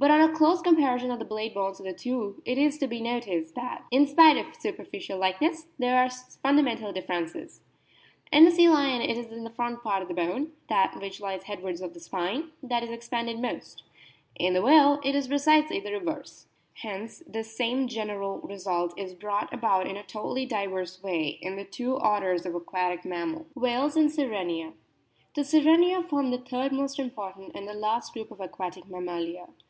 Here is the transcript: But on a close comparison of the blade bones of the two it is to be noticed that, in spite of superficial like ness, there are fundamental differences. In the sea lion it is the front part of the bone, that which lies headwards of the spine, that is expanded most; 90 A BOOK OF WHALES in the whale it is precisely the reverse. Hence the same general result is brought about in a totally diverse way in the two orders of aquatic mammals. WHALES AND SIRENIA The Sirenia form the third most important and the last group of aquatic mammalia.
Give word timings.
But 0.00 0.12
on 0.12 0.20
a 0.20 0.30
close 0.32 0.62
comparison 0.62 1.10
of 1.10 1.18
the 1.18 1.24
blade 1.24 1.52
bones 1.54 1.80
of 1.80 1.84
the 1.86 1.92
two 1.92 2.40
it 2.44 2.56
is 2.56 2.78
to 2.78 2.86
be 2.86 3.00
noticed 3.00 3.56
that, 3.56 3.84
in 3.90 4.06
spite 4.06 4.36
of 4.36 4.54
superficial 4.54 5.18
like 5.18 5.40
ness, 5.40 5.66
there 5.76 5.98
are 5.98 6.08
fundamental 6.08 6.92
differences. 6.92 7.62
In 8.30 8.44
the 8.44 8.52
sea 8.52 8.68
lion 8.68 9.02
it 9.02 9.18
is 9.18 9.26
the 9.26 9.50
front 9.56 9.82
part 9.82 10.02
of 10.02 10.06
the 10.06 10.14
bone, 10.14 10.52
that 10.68 10.94
which 11.00 11.20
lies 11.20 11.42
headwards 11.42 11.80
of 11.80 11.94
the 11.94 11.98
spine, 11.98 12.52
that 12.62 12.84
is 12.84 12.90
expanded 12.90 13.40
most; 13.40 13.46
90 13.48 13.56
A 13.56 13.80
BOOK 13.80 13.80
OF 13.80 13.82
WHALES 13.82 14.46
in 14.46 14.54
the 14.54 14.62
whale 14.62 15.00
it 15.14 15.18
is 15.18 15.26
precisely 15.26 15.80
the 15.80 15.90
reverse. 15.92 16.46
Hence 16.74 17.24
the 17.26 17.42
same 17.42 17.88
general 17.88 18.38
result 18.42 18.96
is 18.96 19.14
brought 19.14 19.52
about 19.52 19.88
in 19.88 19.96
a 19.96 20.04
totally 20.04 20.46
diverse 20.46 21.02
way 21.02 21.40
in 21.42 21.56
the 21.56 21.64
two 21.64 21.96
orders 21.96 22.46
of 22.46 22.54
aquatic 22.54 23.04
mammals. 23.04 23.46
WHALES 23.54 23.96
AND 23.96 24.12
SIRENIA 24.12 24.74
The 25.34 25.42
Sirenia 25.42 26.04
form 26.08 26.30
the 26.30 26.38
third 26.38 26.70
most 26.70 27.00
important 27.00 27.50
and 27.56 27.66
the 27.66 27.74
last 27.74 28.12
group 28.14 28.30
of 28.30 28.40
aquatic 28.40 28.88
mammalia. 28.88 29.48